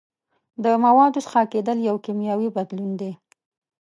د 0.63 0.65
موادو 0.83 1.19
خسا 1.25 1.41
کیدل 1.53 1.77
یو 1.89 1.95
کیمیاوي 2.05 2.49
بدلون 2.55 2.91
دی. 3.01 3.11